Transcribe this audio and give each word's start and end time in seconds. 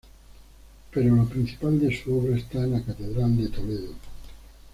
Pero 0.91 1.15
lo 1.15 1.25
principal 1.29 1.79
de 1.79 1.95
su 1.95 2.17
obra 2.17 2.35
está 2.35 2.57
en 2.63 2.71
la 2.71 2.81
catedral 2.81 3.37
de 3.37 3.49
Toledo. 3.49 3.93